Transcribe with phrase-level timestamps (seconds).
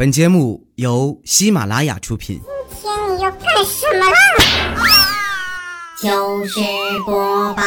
[0.00, 2.40] 本节目由喜马拉雅出品。
[2.70, 4.16] 今天你要干什么啦？
[6.00, 6.58] 糗事
[7.04, 7.62] 播报。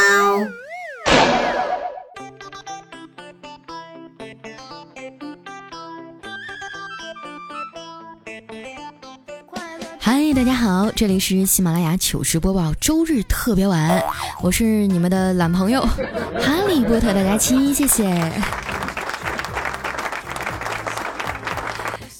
[10.00, 14.04] 嗨，大家好，这里是喜马拉雅糗事播报周日特别晚，
[14.41, 18.31] 我是你们的懒朋友哈利波特大家亲，谢谢。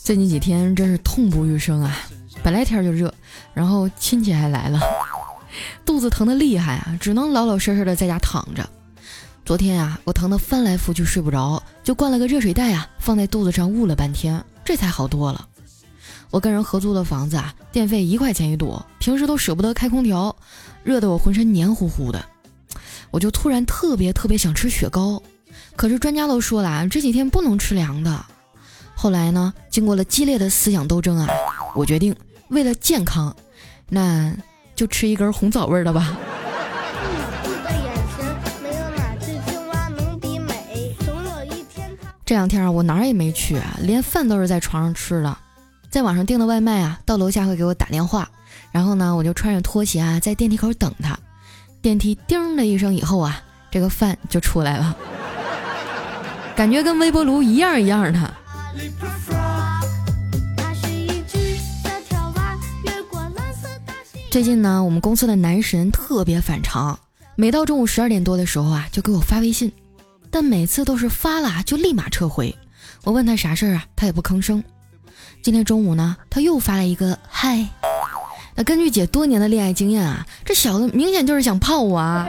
[0.04, 1.98] 最近几天真是痛不欲生啊！
[2.44, 3.14] 本来天就热，
[3.54, 4.78] 然后亲戚还来了，
[5.86, 8.70] 肚子疼的厉害啊，只能老老实实的在家躺着。
[9.46, 15.48] 昨天啊，我疼得翻来覆去睡不着，就灌了个热水袋啊，放在肚子上捂了半天，这才好多了。
[16.32, 20.36] 我跟人合租的房子啊，电费一块钱一度，平时都舍不得开空调，
[20.84, 22.26] 热得我浑身黏糊糊的。
[23.10, 25.24] 我就突然特别特别想吃雪糕，
[25.78, 28.26] 可是专家都说了，这几天不能吃凉的。
[28.96, 31.28] 后来呢，经过了激烈的思想斗争啊，
[31.76, 32.16] 我决定
[32.50, 33.36] 为了健康，
[33.90, 34.34] 那
[34.76, 36.16] 就吃一根红枣味的吧。
[42.26, 45.38] 这两天啊，我哪儿也没去，连饭都是在床上吃的。
[45.90, 48.30] 在网上订的外卖啊，到楼下会给我打电话，
[48.72, 51.20] 然后呢，我就穿着拖鞋啊，在电梯口等他。
[51.82, 54.96] 电梯叮的一声以后啊，这个饭就出来了，
[56.56, 58.34] 感觉跟微波炉一样一样的。
[64.32, 66.98] 最近呢，我们公司的男神特别反常，
[67.36, 69.72] 每到中午十二点多的时候啊，就给我发微信，
[70.32, 72.56] 但每次都是发了就立马撤回。
[73.04, 74.64] 我问他啥事儿啊，他也不吭声。
[75.44, 77.64] 今天中午呢，他又发了一个嗨。
[78.56, 82.28] 那根据姐多年的恋爱经验啊，这小子明显就是想泡我啊。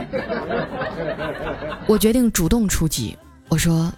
[1.87, 3.17] 我决定主动出击，
[3.49, 3.91] 我说：“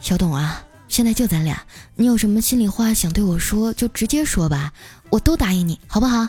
[0.00, 0.60] 小董啊，
[0.94, 1.60] 现在就咱俩，
[1.96, 4.72] 你有什么心里话想对我说，就直接说吧，
[5.10, 6.28] 我都答应你，好不好？”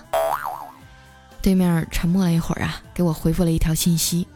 [1.39, 4.27] 对面沉默了一会儿啊，给我回复了一条信息：“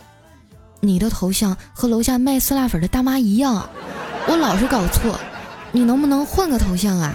[0.81, 3.67] 你的头像和楼下卖酸辣粉的大妈一样，
[4.27, 5.19] 我老是搞错，
[5.71, 7.11] 你能不能换个头像啊？”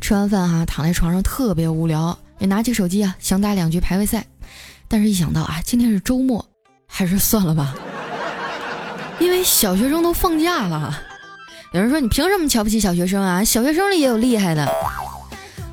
[0.00, 4.24] 吃完饭哈，躺在床上特别无聊，也拿起手机啊，想打两局排位赛，
[4.86, 6.44] 但是一想到啊，今天是周末，
[6.86, 7.74] 还是算了吧。
[9.18, 10.96] 因为小学生都放假了。
[11.72, 13.42] 有人说你凭什么瞧不起小学生啊？
[13.42, 14.66] 小学生里也有厉害的。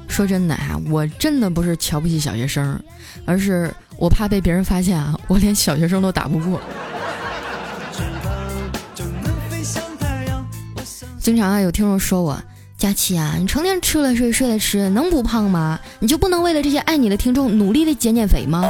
[0.08, 2.82] 说真的啊，我真的不是瞧不起小学生，
[3.26, 6.60] 而是我怕被别人发现啊，我连小学生都打不过。
[11.20, 12.42] 经常啊，有听众说我。
[12.78, 15.80] 佳琪啊，你成天吃了睡，睡了吃，能不胖吗？
[16.00, 18.70] 你就不能为了这些爱你的听众努力的减减肥吗？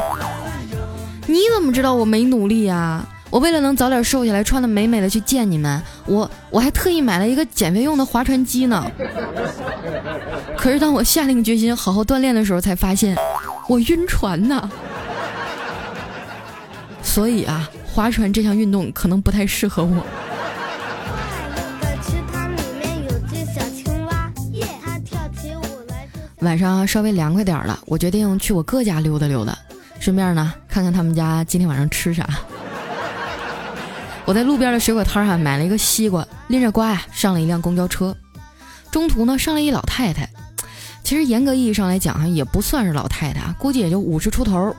[1.25, 3.03] 你怎么知道我没努力呀？
[3.31, 8.85] 我为了能早点瘦下来，穿的美美的去见你们，我我还特意买了一个减肥用的划船机呢。
[10.55, 13.17] 可是当我下定决心好好锻炼的时候，才发现
[13.67, 14.69] 我晕船呢。
[17.01, 20.05] 所以啊，划船这项运动可能不太适合我。
[26.45, 29.57] 晚上稍微凉快点了，我决定去我哥家溜达溜达，
[29.99, 32.29] 顺便呢看看他们家今天晚上吃啥。
[34.25, 38.15] 我在路边的水果摊上买了一个西瓜，拎着瓜呀上了一辆公交车。
[38.91, 40.29] 中途呢上了一老太太，
[41.03, 44.75] 其实严格意义上来讲哈也不算是老太太，估计也就五十出头。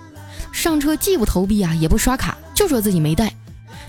[0.53, 3.33] 上车既不投币啊也不刷卡，就说自己没带。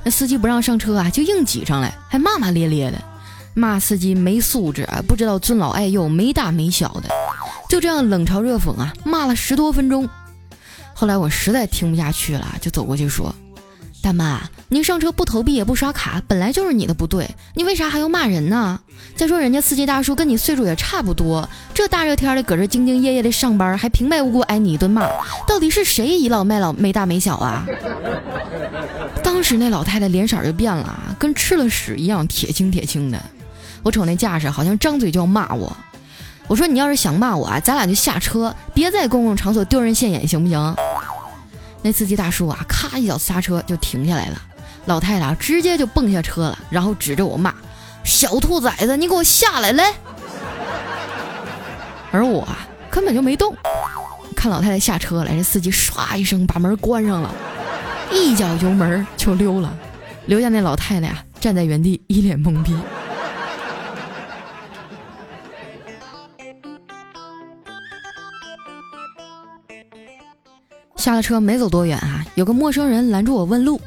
[0.04, 3.00] 那司机不让上车啊，就硬挤上来，还骂骂咧咧的，
[3.54, 7.10] 骂司机没素质啊，不知道尊老爱幼，没大没小的。
[7.70, 10.10] 就这样冷嘲热讽啊，骂了十多分钟。
[10.94, 13.34] 后来我实在听不下去了，就走过去说
[14.02, 18.80] ：“大妈，您上车不投币也不刷卡，本来就是你的不对，你为啥还要骂人呢？
[19.16, 25.08] 再说人家司机大叔跟你岁数也差不多，这大热天的搁这兢兢业业的上班，还平白无故挨你一顿骂，
[25.48, 27.66] 到底是谁倚老卖老没大没小啊？”
[29.24, 33.22] 当时那老太太脸色就变了，跟吃了屎一样，铁青铁青的。
[33.84, 35.76] 我瞅那架势，好像张嘴就要骂我。
[36.48, 40.76] 我说你要是想骂我啊，咱俩就下车，别在公共场所丢人现眼，行不行？
[41.82, 44.42] 那司机大叔啊，咔一脚刹车就停下来了，
[44.86, 47.54] 老太太直接就蹦下车了，然后指着我骂
[48.04, 49.94] ：“小兔崽子，你给我下来来！”
[52.12, 53.56] 而我啊，根本就没动。
[54.36, 57.30] 看老太太下车来，这司机唰一声把门关上了，
[58.12, 59.78] 一脚油门就溜了，
[60.28, 62.74] 留下那老太太啊站在原地一脸懵逼。
[71.08, 73.80] 下了车没走多远啊，有个陌生人拦住我问路，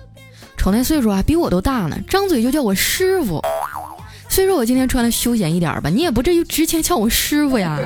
[0.57, 3.43] 瞅那岁数啊，比我都大呢，张嘴就叫我师傅。
[4.31, 7.79] 虽说我今天穿的休闲一点吧，你也不至于直接叫我师傅呀。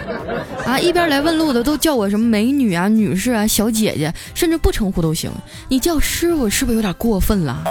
[0.64, 5.28] 啊，一边来问路的都叫我什么美女啊、女士啊、小姐姐，甚至不称呼都行。
[5.68, 7.64] 你叫师傅是不是有点过分了？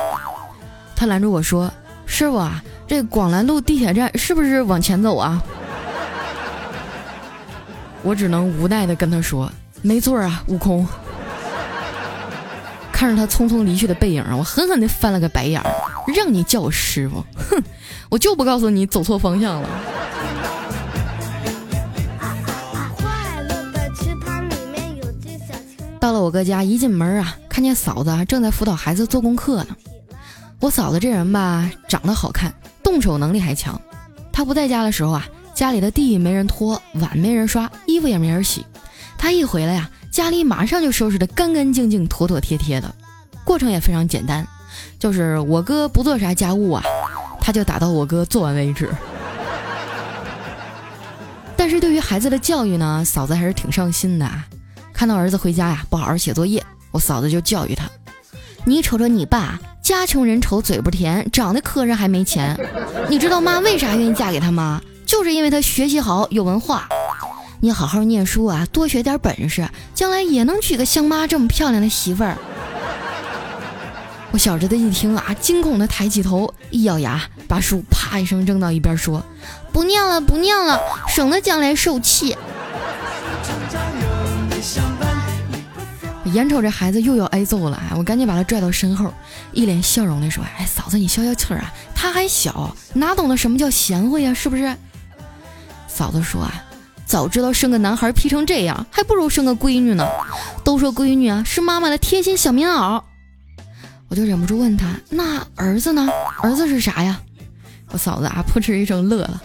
[0.97, 1.71] 他拦住我说
[2.05, 5.41] ：“师傅啊，这广兰路地铁站是不是往前走啊？”
[8.03, 9.49] 我只能无奈的跟他说
[9.81, 10.85] ：“没错啊，悟空。”
[13.03, 15.69] 看着他匆匆离去的背影，我狠狠地翻了个白眼儿。
[16.15, 17.61] 让你叫我师傅，哼，
[18.07, 19.69] 我就不告诉你走错方向了。
[25.99, 29.75] 到了我哥家，一进门啊，看见嫂子正在辅导孩子做功课呢。
[30.61, 33.81] 我嫂子这人吧，长得好看，动手能力还强。
[34.31, 38.65] 她不在家的时候啊，家里的地没人拖，碗没人刷，衣服也没人洗。
[39.17, 39.89] 她一回来呀。
[40.13, 42.93] 家里马上就收拾得干干净净、妥妥帖帖的，
[43.43, 44.47] 过程也非常简单，
[44.99, 46.83] 就是我哥不做啥家务啊，
[47.41, 48.87] 他就打到我哥做完为止。
[51.57, 54.29] 但是对于孩子的教育呢，嫂子还是挺上心的。
[54.93, 57.89] 看到儿子回家呀不好好写作业，我嫂子就教育他
[58.65, 62.55] ：“你瞅瞅你爸，家穷人丑嘴不甜，长得磕碜还没钱。
[63.09, 64.79] 你知道妈为啥愿意嫁给他吗？
[65.07, 66.87] 就是因为他学习好，有文化。”
[67.63, 72.37] 你好好念书啊，多学点本事，将来也能娶个像妈这么漂亮的媳妇儿。
[74.31, 79.23] 我小侄子一听啊，惊恐的抬起头，一咬牙，把书啪一声扔到一边，说
[79.71, 80.77] ：“不念了，不念了，
[81.07, 82.35] 省得将来受气。”
[86.33, 89.13] 眼瞅着孩子又要挨揍了，我赶紧把他拽到身后，
[89.53, 94.75] 一脸笑容的说：“哎，嫂子，你消消气儿啊，他还小，哪懂得什么叫贤惠呀，是不是？”
[95.87, 96.61] 嫂子说啊。
[97.13, 100.03] 早知道生个男孩劈成这样，还不如生个闺女呢。
[100.63, 103.03] 都说闺女啊是妈妈的贴心小棉袄，
[104.07, 106.09] 我就忍不住问他：“那儿子呢？
[106.41, 107.21] 儿子是啥呀？”
[107.93, 109.39] 我嫂子啊扑哧一声乐了：“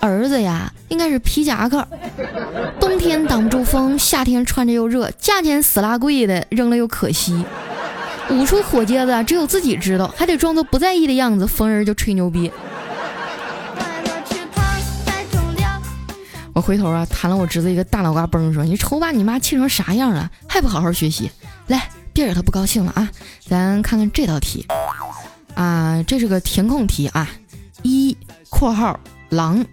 [0.00, 1.86] 儿子呀，应该是皮夹克，
[2.80, 7.44] 冬天挡不住风，夏天穿着又热，价钱死拉贵的，扔了又可惜。
[8.30, 12.50] 捂出火疖子只有自己知道，还得装作不在意的样子，逢人就吹牛逼。”
[16.60, 21.30] 回头啊，弹了我侄子一个大脑瓜崩，说：“你瞅把你妈气成啥样了，还不好好学习？
[21.68, 23.08] 来，别惹她不高兴了啊！
[23.46, 24.66] 咱看看这道题
[25.54, 27.28] 啊，这是个填空题啊。
[27.82, 28.16] 一
[28.50, 28.98] （括号
[29.30, 29.64] 狼），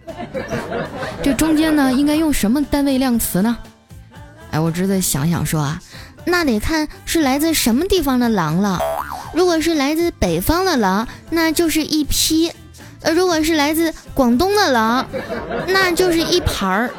[1.21, 3.57] 这中间呢应该用什么单位量词呢？
[4.51, 5.81] 哎，我侄子想想说啊，
[6.25, 8.79] 那得看是来自什么地方的狼了。
[9.33, 12.51] 如果是来自北方的狼，那就是一批。”
[13.01, 15.05] 呃，如果是来自广东的狼，
[15.67, 16.89] 那就是一盘儿。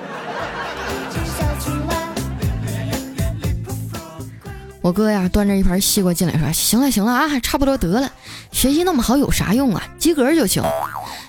[4.81, 8.11] 我哥呀，端着一盘西瓜进来，说：“行了，行了啊，差不多得了。
[8.53, 9.83] 学习那么好有啥用啊？
[9.99, 10.63] 及格就行。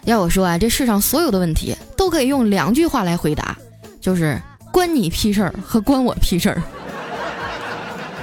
[0.05, 3.57] 要我说啊，这世上所有的问题都可以用两句话来回答，
[3.99, 4.39] 就是
[4.71, 6.63] 关你屁事儿和关我屁事儿。”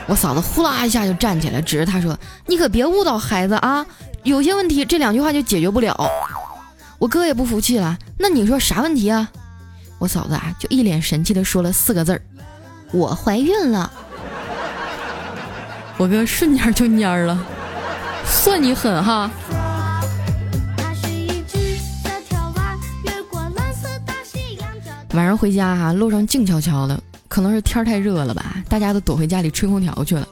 [0.07, 2.17] 我嫂子呼啦一下就站起来，指着他说
[2.47, 3.85] ：“你可别误导孩子啊！
[4.23, 6.09] 有些问题这两句话就解决不了。”
[6.99, 9.29] 我哥也不服气了，那你说啥问题啊？
[9.99, 12.23] 我嫂子啊，就一脸神气的说了四个字儿
[12.93, 13.93] ：“我怀孕了。”
[15.99, 17.39] 我哥瞬间就蔫儿了，
[18.25, 19.31] 算你狠哈！
[25.15, 30.27] 晚上回家哈，路上静悄悄的，可能是天太热了吧，大家都躲回家里吹空调去了。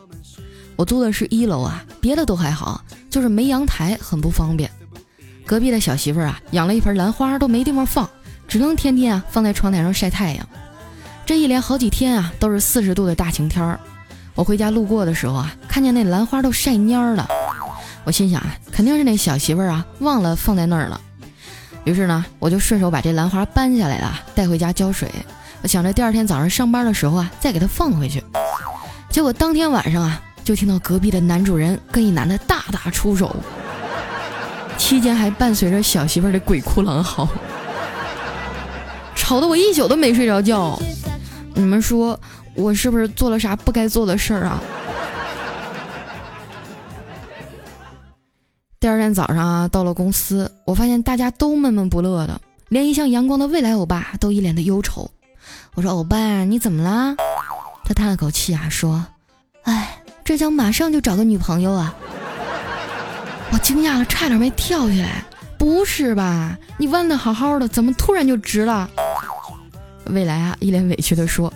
[0.77, 4.71] 我租的是一楼啊，别的都还好，就是没阳台，很不方便。
[5.47, 8.09] 隔壁的小媳妇儿啊，养了一盆兰花，都没地方放，
[8.49, 10.49] 只能天天啊放在窗台上晒太阳。
[11.27, 13.79] 这一连好几天啊，都是四十度的大晴天儿。
[14.35, 17.29] 我回家路过的时候啊，看见那兰花都晒蔫了。
[18.05, 21.01] 我心想啊，肯定是那小媳妇儿啊忘了放在那儿了。
[21.85, 25.09] 于是呢，我就顺手把这兰花搬下来了，带回家浇水。
[25.67, 28.23] 想着第二天早上上班的时候啊，再给他放回去。
[29.11, 33.35] 结果当天晚上啊，就听到隔壁的男主人跟一男的大打出手。
[34.77, 37.29] 期间还伴随着小媳妇儿的鬼哭狼嚎，
[39.15, 40.77] 吵得我一宿都没睡着觉。
[41.55, 42.19] 你们说
[42.55, 44.61] 我是不是做了啥不该做的事儿啊？
[48.81, 55.09] 第二天早上啊，到了公司，我发现大家都闷闷不乐的，连一向阳光的未来欧巴都一脸的忧愁。
[55.75, 57.17] 我说：“欧巴，你怎么啦？”
[57.85, 59.05] 他叹了口气啊，说
[59.65, 61.95] ：“哎，这将马上就找个女朋友啊。”
[63.53, 65.25] 我惊讶了，差点没跳起来。
[65.57, 66.59] 不是吧？
[66.77, 68.89] 你弯的好好的，怎么突然就直了？
[70.07, 71.53] 未来啊，一脸委屈的说：“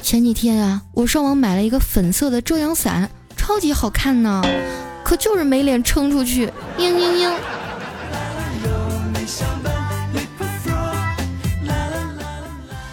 [0.00, 4.42] 前几天啊，我上网买了一个粉色的遮阳伞，超级好看呢，
[5.04, 6.46] 可就是没脸撑出去，
[6.78, 7.34] 嘤嘤嘤。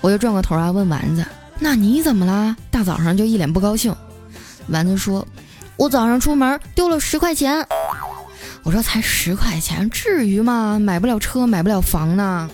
[0.04, 1.26] 我就转过头啊，问丸子
[1.60, 2.58] ：“那你怎么啦？
[2.70, 3.96] 大早上就一脸不高兴。”
[4.68, 5.26] 丸子说
[5.78, 7.66] ：“我早上出门丢了十块钱。”
[8.64, 10.78] 我说：“才十块钱，至于吗？
[10.78, 12.50] 买不了车，买不了房呢。”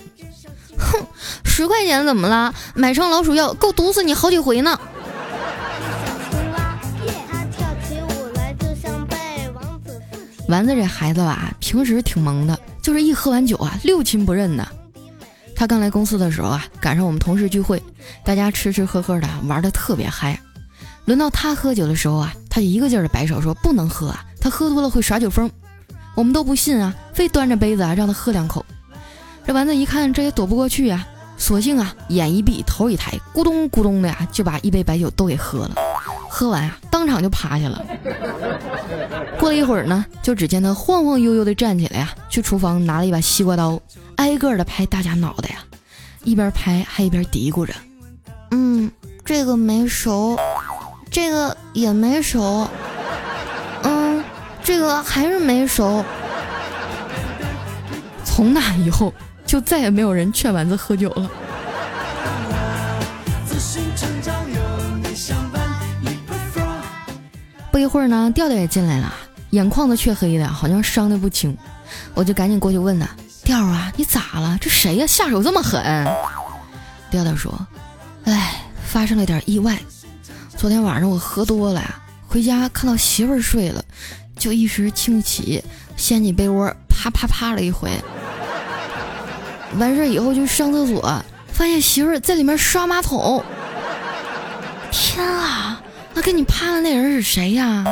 [0.78, 1.04] 哼，
[1.44, 2.54] 十块钱怎么了？
[2.74, 4.78] 买成老鼠药够毒死你好几回呢。
[10.46, 14.68] 丸子这孩子吧，平时挺萌的，就是一喝完酒啊，六亲不认的。
[15.60, 17.82] 他刚来公司的时候啊，赶上我们同事聚会，
[18.24, 20.40] 大家吃吃喝喝的，玩的特别嗨。
[21.04, 25.50] 轮到他喝酒的时候啊，他就一个劲儿的摆手说不能喝啊，他喝多了会耍酒疯。
[26.14, 28.64] 我们都不信啊，非端着杯子啊让他喝两口。
[29.44, 35.74] 这丸子一看这也躲不过去呀，索性啊眼一闭头一抬，咕咚咕咚的呀就把一杯白酒都给喝了。
[36.32, 37.84] 喝完啊，当场就趴下了。
[39.38, 43.80] 过了一会儿呢，就只见他晃晃悠悠的站起来呀，去厨房拿了一把西瓜刀，
[44.14, 45.56] 挨个的拍大家脑袋呀，
[46.22, 47.74] 一边拍还一边嘀咕着
[48.52, 48.88] ：“嗯，
[49.24, 50.38] 这个没熟，
[51.10, 52.68] 这个也没熟，
[53.82, 54.22] 嗯，
[54.62, 56.04] 这个还是没熟。”
[58.24, 59.12] 从那以后，
[59.44, 61.28] 就再也没有人劝丸子喝酒了。
[67.80, 69.12] 一会儿呢，调调也进来了，
[69.50, 71.56] 眼眶子黢黑的，好像伤的不轻。
[72.14, 73.08] 我就赶紧过去问他
[73.42, 74.56] ：“调啊，你咋了？
[74.60, 75.06] 这谁呀？
[75.06, 75.82] 下手这么狠？”
[77.10, 77.52] 调调说
[78.24, 79.76] ：“哎，发生了点意外。
[80.56, 83.82] 昨天晚上我喝多了呀，回家看到媳妇儿睡了，
[84.36, 85.64] 就一时兴起，
[85.96, 87.90] 掀起被窝，啪啪啪了一回。
[89.78, 93.42] 完事以后就上厕所，发现媳妇儿在里面刷马桶。
[96.20, 97.84] 天啊！”那给你趴的那人是谁呀？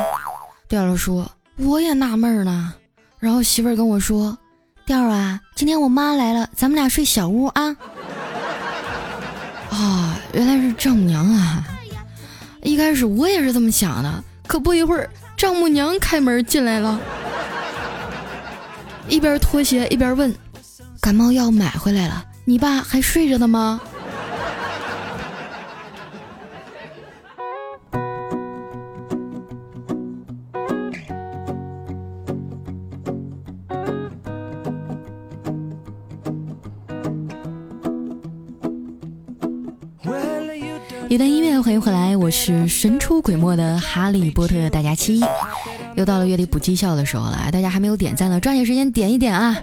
[0.67, 2.73] 调调说：“我也纳闷呢。”
[3.19, 4.37] 然后媳妇儿跟我说
[4.85, 7.75] ：“调儿啊，今天我妈来了，咱们俩睡小屋啊。”
[9.73, 11.63] 啊，原来是丈母娘啊！
[12.61, 16.99] 一开始我也是这么想的，可不一会儿，丈母娘开门进来了，
[19.07, 20.33] 一边脱鞋一边问
[21.01, 23.81] ：“感冒药买回来了，你爸还睡着呢吗？”
[41.09, 45.19] 一段音乐，欢迎回来，我是神出鬼没的哈利波特大家期。
[45.95, 49.57] 又到了月底补绩效的时候了，大家还没有点赞的，抓紧时间点一点啊！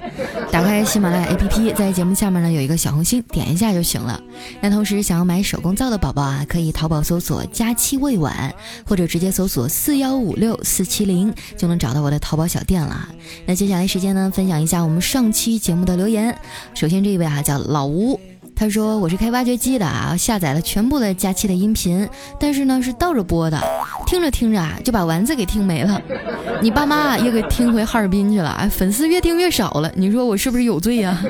[0.50, 4.20] 打开喜马拉雅 APP，在节目下面呢有一个小红心，点一下就行了。
[4.60, 8.52] 那同时想要买手工皂的宝宝啊，可以淘宝搜索“佳期未晚”，
[8.84, 13.08] 或者直接搜索“四幺五六四七零”，就能找到我的淘宝小店了。
[13.46, 16.36] 那接下来时间呢，分享一下我们上期节目的留言。
[16.74, 18.18] 首先这一位哈叫老吴。
[18.58, 22.08] 他说：“我是开挖掘机的啊，下载了全部的假期的音频，
[22.40, 23.62] 但是呢是倒着播的，
[24.06, 26.00] 听着听着啊就把丸子给听没了。
[26.62, 31.22] 你爸妈也给听回哈尔滨去了，哎，粉丝越听越少了，你说我是不是有罪呀？”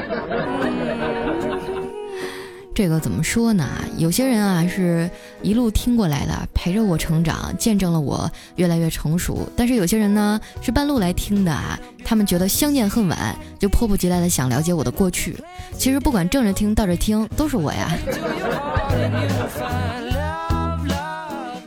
[2.76, 3.66] 这个怎么说呢？
[3.96, 9.48] 有些人啊是一路听过来的，陪着我成长，见证了我越来越成熟。
[9.56, 15.34] 但是有些人呢是半路来听的啊，他们觉得相见恨晚，就迫不及待的想了解我的过去。
[15.78, 17.96] 其实不管正着听倒着听，都是我呀。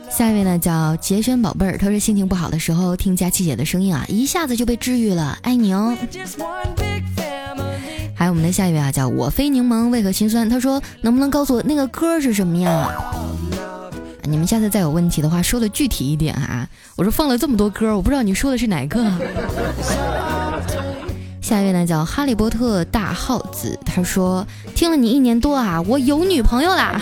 [0.08, 5.92] 下一位呢叫杰轩宝贝儿，他说心情不好的时候听佳琪姐的声音啊，一下子就被治愈了，爱你哦。
[8.20, 10.46] 还有我们的下一位啊，叫我非柠檬为何心酸？
[10.46, 12.86] 他说能不能告诉我那个歌是什么呀？
[14.24, 16.68] 你们下次再有问题的话，说的具体一点啊。
[16.96, 19.10] 我说放了这么多歌，我不知道你说的是哪个。
[21.40, 27.00] 下一位呢叫哈利波特大耗子，他说听了你一年多啊，我有女朋友啦。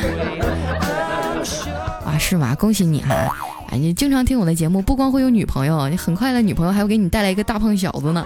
[2.07, 2.55] 啊，是吗？
[2.55, 3.27] 恭喜你啊！
[3.71, 8.25] 哎，你经常听我的节目，不光会有女朋友，你很快的女朋友还会给你带来一个大胖小子呢。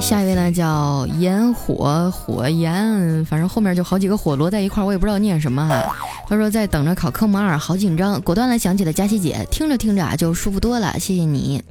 [0.00, 5.94] 下一位呢叫炎火火炎，反正后面就好几个火摞在一块，我也不知道念什么哈。
[6.26, 11.62] 他说在等着考科目二，好紧张，果断的想起了佳琪姐，听着听着啊就舒服多了，谢谢你。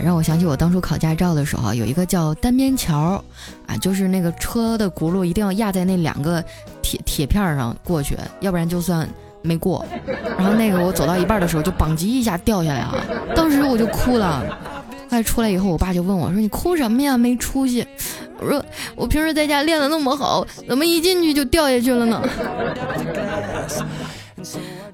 [0.00, 3.22] 让我想起我当初考驾照的时候，有一个叫单边桥，
[3.66, 6.44] 啊，就是那个车的轱辘一定要压在那两个
[6.82, 9.08] 铁铁片上过去，要不然就算
[9.42, 9.84] 没过。
[10.38, 14.44] 然后那个我走到一半的时候就邦叽一下掉下来了，当时我就哭了。
[15.08, 17.16] 快出来以后，我爸就问我说：“你哭什么呀？
[17.16, 17.86] 没出息。”
[18.40, 18.64] 我说
[18.96, 22.22] 我平时在家练的那么好，怎么一进去就掉下去了呢？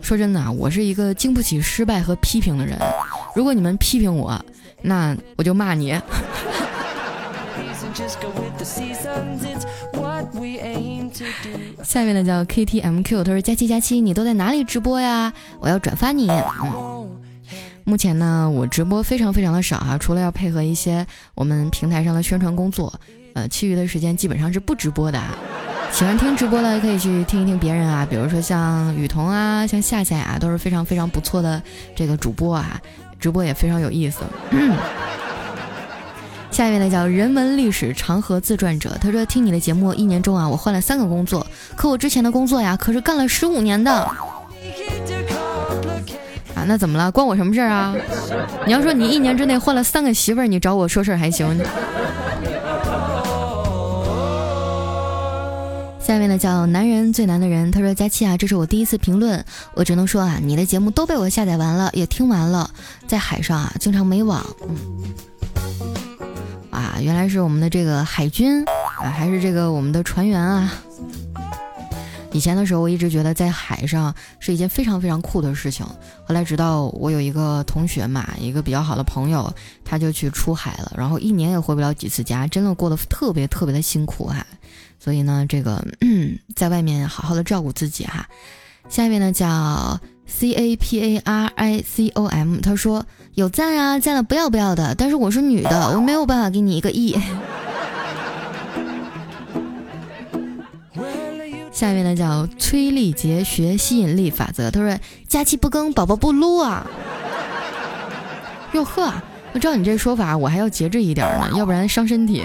[0.01, 2.77] 说真的啊，我是一个经不起失败和批评的人。
[3.35, 4.39] 如果你们批评我，
[4.83, 5.99] 那我就骂你。
[11.83, 15.33] 下面呢叫 KTMQ，他说佳期佳期，你都在哪里直播呀？
[15.59, 16.29] 我要转发你。
[16.29, 17.00] 嗯，
[17.91, 21.05] 目前呢，我直播非常非常的少哈，除了要配合一些
[21.35, 22.95] 我们平台上的宣传工作，
[23.35, 25.21] 呃，其余的时间基本上是不直播的。
[25.91, 31.61] 喜欢听直播的可以去听一听别人啊，比如说像雨桐啊，像夏夏啊，都是非常非常不错的
[31.97, 32.81] 这个主播啊，
[33.19, 34.21] 直播也非常有意思。
[36.53, 41.45] 下一位呢叫人文历史长河自传者，他说听你的节目一年中啊，我换了三个工作，
[41.75, 44.09] 可我之前的工作呀可是干了十五年的
[46.61, 47.11] 啊，那怎么了？
[47.11, 47.97] 关我什么事儿啊？
[48.67, 51.59] 你要说你一年之内换了三个媳妇儿，你找我说事儿还行。
[55.99, 59.43] 下面呢叫男人最难的人，他说佳期啊，这是我第一次评论，
[59.75, 62.69] 我只能说啊，你的节目都被我下载完了，也听完了，
[63.07, 65.15] 在海上啊经常没网，嗯。
[66.71, 68.63] 啊，原来是我们的这个海军
[69.03, 70.71] 啊，还是这个我们的船员啊。
[72.33, 75.85] 以前的时候，我一直觉得在海上是一件非常非常酷的事情。
[76.25, 79.53] 后来直到我有一个同学嘛，一个比较好的朋友，
[79.85, 84.47] 他就去出海了，然后一年也回不了几次家，真的过得特别特别的辛苦哈。
[84.99, 85.85] 所以呢，这个
[86.55, 88.27] 在外面好好的照顾自己哈。
[88.89, 93.05] 下面呢叫 C A P A R I C O M，他说。
[93.35, 97.17] 有赞啊，赞了不要不要的，但是我是女的，我没有办法给你一个亿。
[101.81, 106.87] 下面呢叫崔丽杰学吸引力法则，他说假期不更，宝宝不撸啊。
[108.73, 109.11] 哟呵，
[109.55, 112.45] 我照你这说法，我还要节制一点呢，要不然伤身体。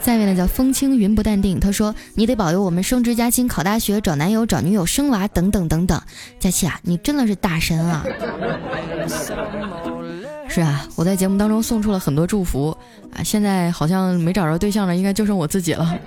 [0.00, 6.02] 下面呢叫风轻云不淡定，他说你得保佑我们升职加薪、考大学、找男友、找女友、生娃等等等等。
[6.40, 8.04] 佳琪啊，你真的是大神啊！
[10.48, 12.75] 是啊，我在节目当中送出了很多祝福
[13.14, 15.98] 啊，现在好像没找着对象了，应该就剩我自己了。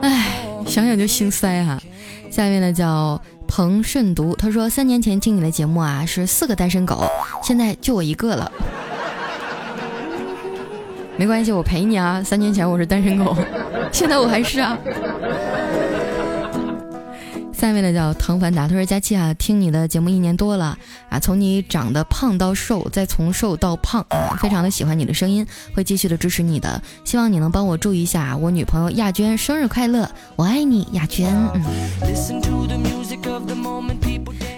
[0.00, 1.80] 哎，想想就心塞哈。
[2.30, 7.04] 下面呢叫彭顺读，他说三年前听你的节目啊，是四个单身狗，
[7.42, 8.50] 现在就我一个了。
[11.18, 12.22] 没关系，我陪你啊！
[12.24, 13.36] 三年前我是单身狗，
[13.92, 14.76] 现在我还是啊。
[17.62, 20.76] 下面的叫唐凡达，他说：“佳期啊，听你的节目一年多了
[21.08, 26.82] 啊，从你长得胖到瘦，再从瘦到胖啊，非常的喜欢你的声音，会继续的支持你的。
[27.04, 31.32] 希望你能帮我注意一下我女朋友亚娟生日快乐，我爱你，亚娟。
[31.54, 31.62] 嗯，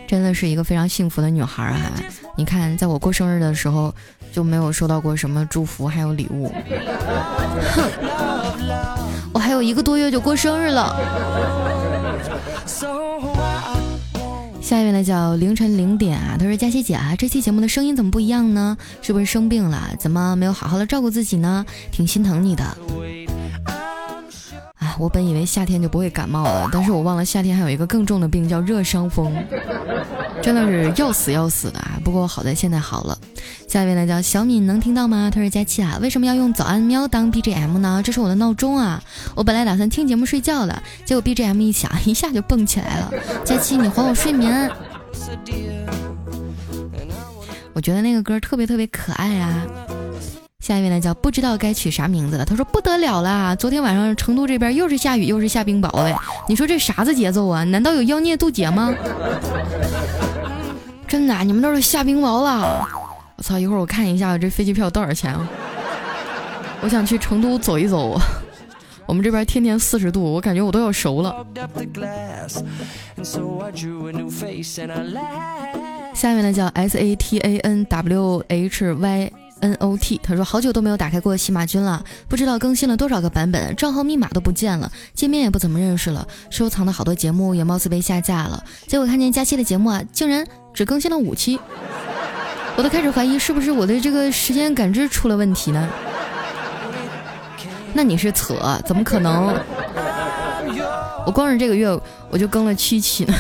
[0.09, 1.93] 真的是一个非常幸福的女孩啊！
[2.39, 3.95] 你看，在我过生日的时候。”
[4.35, 6.53] 就没有收到过什么祝福，还有礼物。
[7.73, 7.89] 哼，
[9.35, 10.97] 我还有一个多月就过生日了。
[14.63, 18.79] 下一位呢叫凌晨零点啊，他说佳琪姐啊，这期节目的声音怎么不一样呢？
[19.03, 19.91] 是不是生病了？
[19.99, 21.67] 怎么没有好好的照顾自己呢？
[21.91, 22.65] 挺心疼你的。
[24.99, 29.33] 我本以为夏天就不会感冒了，但是我忘了夏天还有一个更重的病叫热伤风，
[30.43, 31.99] 真的是要死要死的啊。
[32.05, 33.19] 不过好在现在好了。
[33.67, 35.31] 下一位呢叫小敏，能听到吗？
[35.33, 38.01] 他说佳期啊，为什么要用早安喵当 BGM 呢？
[38.05, 39.03] 这是我的闹钟啊！
[39.35, 43.13] 我本来打算听节目睡觉的，结果 BGM 一响，一下就蹦起来了。
[43.45, 44.71] 佳期，你还我睡眠。
[47.73, 49.67] 我觉得那个歌特别特别可爱啊。
[50.65, 52.45] 下一位呢叫不知道该取啥名字了。
[52.47, 57.63] 他说不得了啦，昨天晚上成都这边又是下雨又是下冰雹的，你说这啥子节奏啊？
[57.65, 58.95] 难道有妖孽渡劫吗？
[61.07, 62.83] 真的，你们那儿下冰雹了？
[63.37, 63.59] 我操！
[63.59, 65.47] 一会儿我看一下这飞机票多少钱啊？
[66.81, 68.19] 我想去成都走一走。
[69.05, 71.45] 我们这边天天四十度，我感觉我都要熟了。
[76.15, 79.31] 下面呢叫 S A T A N W H Y
[79.65, 88.63] N O T，他说好久都没有打开过喜马君了，不知道更新了多少个版本，账号密码都不见了，界面也不怎么认识了，收藏的好多节目也貌似被下架了。
[88.87, 91.59] 结果看见佳期的节目啊，竟然只更新了五期。
[92.77, 95.89] 我都开始怀疑是不是我的这个时间感知出了问题呢？
[97.95, 99.55] 那你是扯，怎么可能？
[101.27, 101.89] 我光是这个月
[102.29, 103.33] 我就更了七期呢。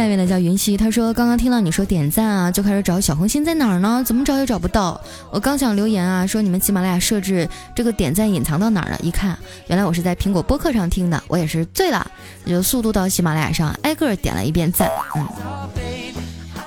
[0.00, 4.02] 下面呢叫云溪，他说刚刚听到你说点赞啊，就开始找小红心在哪儿呢？
[4.02, 4.98] 怎么找也找不到。
[5.30, 8.98] 我刚想留言啊，说你们喜马拉雅设置这个点赞隐藏到哪儿了？
[9.02, 12.10] 一看，原来我是在苹果播客上听的，我也是醉了，
[12.46, 14.88] 就速度到喜马拉雅上挨个点了一遍赞。
[15.16, 15.22] 嗯。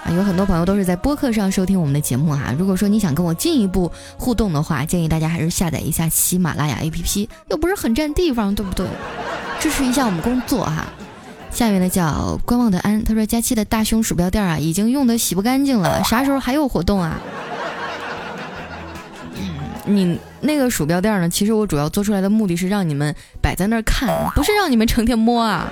[0.06, 2.54] 啊，有很多朋友都是在播客上收听我们的节目哈。
[2.56, 8.86] 如果说你想跟我进一步互动的话，建议大家还是下载一下喜马拉雅 APP，又不是很占地方，对不对？
[9.60, 10.86] 支持一下我们工作哈。
[11.54, 17.18] 下面的叫观望的安，他说佳期的大胸鼠标垫啊，已经用的洗不干净了，啥时候还有活动啊？
[19.86, 21.30] 你那个鼠标垫呢？
[21.30, 25.72] 其实我主要做出来的目的是让你们摆在那儿看，不是让你们成天摸啊。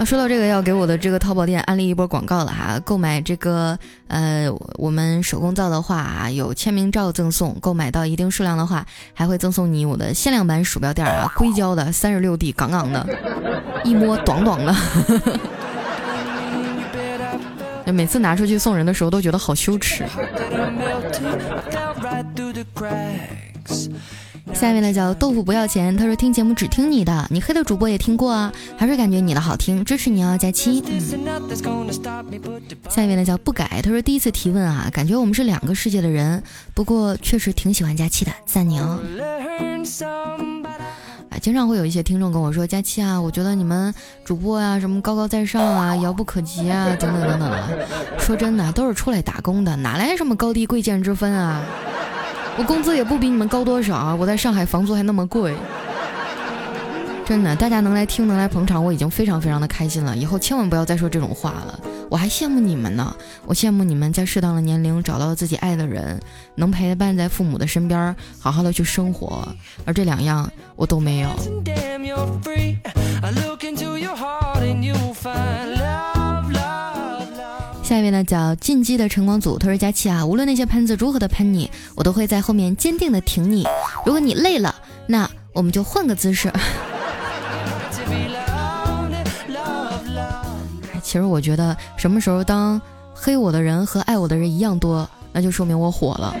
[0.00, 2.80] 啊，说到这个，要给我的这个淘宝店安利一波广告了哈。
[2.86, 7.54] 购买这个呃我们手工皂的话啊，有签名照赠送。
[7.60, 13.06] 购买到一定数量的话，还会赠送你我的限量版鼠标垫啊，硅胶的，三十六 D，杠杠的，
[13.84, 14.74] 一摸短短的。
[17.92, 20.02] 每次拿出去送人的时候，都觉得好羞耻。
[24.52, 30.84] 下面呢叫豆腐不要钱，他说听节目只听你的，你黑的主播也听过啊，还是感觉你的好听，支持你哦，佳期。
[32.90, 36.42] 下面呢叫不改，他说第一次提问啊，感觉我们是两个世界的人，
[36.74, 39.00] 不过确实挺喜欢佳期的，赞你哦。
[41.30, 47.88] 啊，经常会有一些听众跟我说，佳期啊，我觉得你们主播啊，什么高高在上啊，遥不可及啊，等等等等的。
[48.18, 51.62] 说真的，都是出来打工的，哪来什么高低贵贱之分啊？
[52.58, 55.54] 我工资也不比你们高多少，我在上海房租还那么贵。
[57.24, 60.16] 真的，大家能来听，能来捧场，我已经非常非常的开心了。
[60.16, 61.78] 以后千万不要再说这种话了。
[62.10, 63.14] 我还羡慕你们呢，
[63.46, 66.20] 我羡慕你们在适当的年龄找到了自己爱的人，
[66.56, 69.46] 能陪伴在父母的身边，好好的去生活。
[69.84, 71.30] 而这两样我都没有。
[77.90, 83.66] 下一位呢叫进击的晨光组，他说佳琪啊，无论那些喷子如何的喷你，我都会在后面坚定的挺你。
[84.06, 84.72] 如果你累了，
[85.08, 86.52] 那我们就换个姿势。
[91.02, 92.80] 其实我觉得，什么时候当
[93.12, 96.32] 黑我的人和爱我的人一样多，那就说明我火了。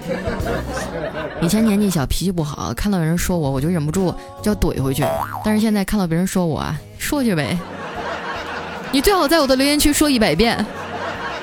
[1.42, 5.04] 以前年纪小，脾气不好，看到有人说我，我就忍不住就要怼回去。
[5.44, 7.58] 但是现在看到别人说我啊，说去呗。
[8.92, 10.64] 你最好在我的留言区说一百遍，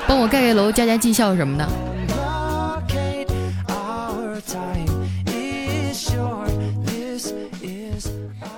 [0.08, 1.68] 帮我盖盖楼、加加绩效什么的。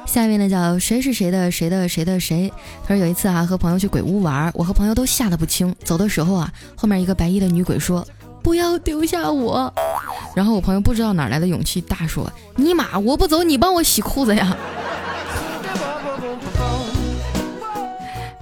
[0.06, 2.52] 下面呢叫谁是谁的谁的谁的谁？
[2.86, 5.74] 他说有一次啊和朋友去鬼屋玩，我和朋友都吓得不轻。
[5.84, 8.06] 走的时候啊，后面一个白衣的女鬼说
[8.42, 9.72] ：“不要丢下我。”
[10.34, 14.56] 然后我朋友不知道哪来的勇气，大说：“尼玛，我不走，你帮我洗裤子呀！”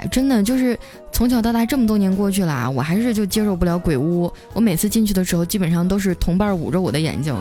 [0.08, 0.78] 真的就是
[1.12, 4.32] 从小到大这么多年过去了，我还是就接受不了鬼屋。
[4.52, 7.34] 我每次进去的时候，基本上都是同伴捂着我的眼睛。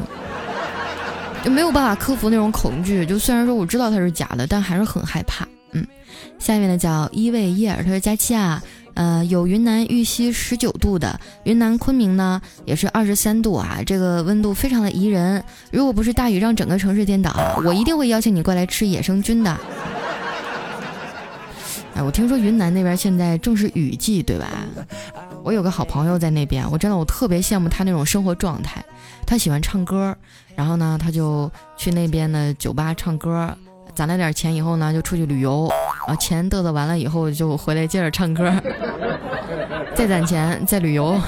[1.43, 5.47] 就没有办法克服那种恐惧，就虽然说我知道它是假的，但还是很害怕。
[5.71, 5.85] 嗯，
[6.39, 8.61] 下面呢叫一位叶尔，他说佳期啊，
[8.95, 15.41] 呃，有云南玉溪十九度的，云南昆明呢也是二十三度啊，这个温度非常的宜人。
[15.71, 19.57] 如果不是大雨让整个城市颠倒，我一定会邀请你过来吃野生菌的。
[22.07, 24.47] 我听说云南那边现在正是雨季，对吧？
[25.43, 28.81] 我有个好朋友在那边，我真的我特别羡慕他那种生活状态。
[29.25, 30.15] 他喜欢唱歌，
[30.55, 33.53] 然后呢，他就去那边的酒吧唱歌，
[33.93, 35.69] 攒了点钱以后呢，就出去旅游，
[36.07, 38.53] 啊，钱嘚瑟完了以后就回来接着唱歌，
[39.93, 41.19] 再攒钱再旅游。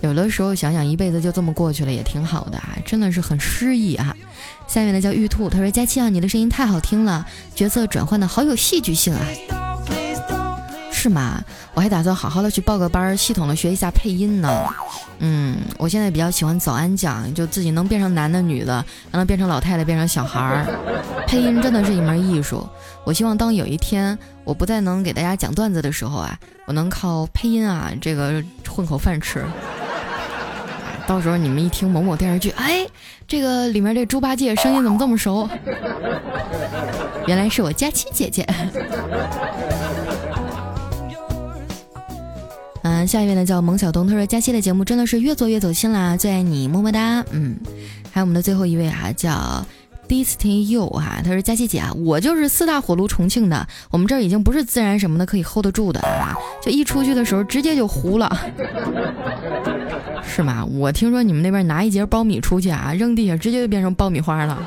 [0.00, 4.14] 有的时候想想一辈子就这么过去了也挺好的啊，真的是很诗意啊。
[4.66, 9.20] 下面的叫玉兔，他说：“佳期啊，你的声音太好听了，角色转换的好有戏剧性啊，
[10.92, 11.42] 是吗？
[11.74, 14.48] 我还打算好好的去报个班，系统的学一下配音呢。
[15.20, 20.66] 嗯，我现在比较喜欢早安讲，就自己能变成男的女的，让他变成老太太，变成小孩儿。
[21.26, 22.68] 配音真的是一门艺术。
[23.04, 29.44] 我希望当有一天我不再能给大家讲段子的时候啊，我能靠配音啊这个混口饭吃。”
[31.08, 32.86] 到时候你们一听某某电视剧，哎，
[33.26, 35.48] 这个里面这猪八戒声音怎么这么熟？
[37.26, 38.46] 原来是我佳期姐姐。
[42.82, 47.24] 嗯，下一位呢叫蒙小东，他说佳期的节目真的是越做越走心啦，最爱你，么么哒。
[47.30, 47.56] 嗯，
[48.12, 49.66] 还有我们的最后一位啊叫。
[50.08, 58.34] 第一次听有哈，他说佳琪姐啊，我就是四大火炉重庆的，我们这儿已经不是自然什么的可以 hold 得住的啊，就一出去的时候直接就糊了，
[60.24, 60.64] 是吗？
[60.64, 64.58] 我听说你们那边拿一节苞米出去啊，扔地下直接就变成爆米花了。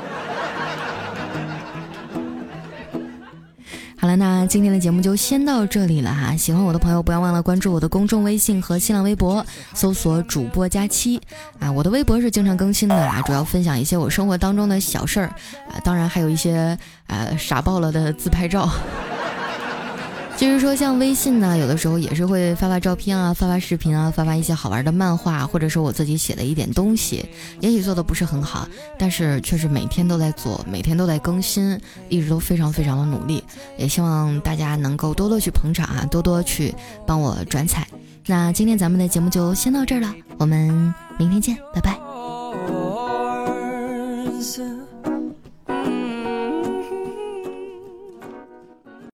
[4.02, 6.36] 好了，那今天的节目就先到这里了哈。
[6.36, 11.20] 喜欢我的朋友，不要忘了关注我的公众微信和新浪微博，搜索“主播佳期”
[11.60, 11.70] 啊。
[11.70, 15.26] 我的微博是经常更新的啊，主要分享一些我生活当中的小事儿
[15.70, 18.68] 啊，当然还有一些呃傻爆了的自拍照。
[20.42, 27.24] 其实说像微信呢，有的时候也是会发发照片啊，发发视频啊，发发一些好玩的漫画，或者说我自己写的一点东西，
[27.60, 28.66] 也许做的不是很好，
[28.98, 33.44] 但是却是每天都在做，每天都在更新，一直都非常非常的努力。
[33.78, 36.74] 也希望大家能够多多去捧场啊，多多去
[37.06, 37.86] 帮我转采。
[38.26, 41.96] 那今天咱们的节目就先到这儿了，我们明天见，拜拜。